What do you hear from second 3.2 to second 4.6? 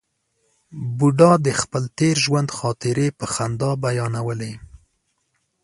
خندا بیانولې.